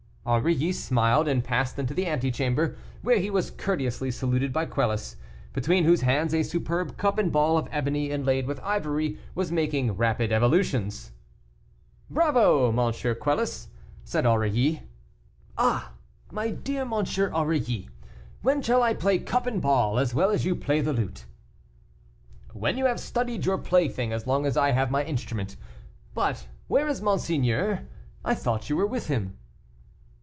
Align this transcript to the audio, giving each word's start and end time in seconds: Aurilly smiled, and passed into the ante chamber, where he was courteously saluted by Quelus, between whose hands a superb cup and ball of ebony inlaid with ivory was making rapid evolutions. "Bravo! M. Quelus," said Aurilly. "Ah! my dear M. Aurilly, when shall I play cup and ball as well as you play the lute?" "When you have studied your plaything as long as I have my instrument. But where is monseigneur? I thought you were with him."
Aurilly 0.23 0.71
smiled, 0.71 1.27
and 1.27 1.43
passed 1.43 1.79
into 1.79 1.95
the 1.95 2.05
ante 2.05 2.29
chamber, 2.29 2.77
where 3.01 3.17
he 3.17 3.31
was 3.31 3.49
courteously 3.49 4.11
saluted 4.11 4.53
by 4.53 4.67
Quelus, 4.67 5.17
between 5.51 5.83
whose 5.83 6.01
hands 6.01 6.31
a 6.35 6.43
superb 6.43 6.95
cup 6.95 7.17
and 7.17 7.31
ball 7.31 7.57
of 7.57 7.67
ebony 7.71 8.11
inlaid 8.11 8.45
with 8.45 8.59
ivory 8.59 9.17
was 9.33 9.51
making 9.51 9.93
rapid 9.97 10.31
evolutions. 10.31 11.11
"Bravo! 12.07 12.69
M. 12.69 13.15
Quelus," 13.19 13.69
said 14.03 14.27
Aurilly. 14.27 14.83
"Ah! 15.57 15.93
my 16.31 16.51
dear 16.51 16.81
M. 16.83 16.93
Aurilly, 16.93 17.89
when 18.43 18.61
shall 18.61 18.83
I 18.83 18.93
play 18.93 19.17
cup 19.17 19.47
and 19.47 19.59
ball 19.59 19.97
as 19.97 20.13
well 20.13 20.29
as 20.29 20.45
you 20.45 20.55
play 20.55 20.81
the 20.81 20.93
lute?" 20.93 21.25
"When 22.53 22.77
you 22.77 22.85
have 22.85 22.99
studied 22.99 23.47
your 23.47 23.57
plaything 23.57 24.13
as 24.13 24.27
long 24.27 24.45
as 24.45 24.55
I 24.55 24.69
have 24.69 24.91
my 24.91 25.03
instrument. 25.03 25.57
But 26.13 26.47
where 26.67 26.87
is 26.87 27.01
monseigneur? 27.01 27.87
I 28.23 28.35
thought 28.35 28.69
you 28.69 28.77
were 28.77 28.85
with 28.87 29.07
him." 29.07 29.39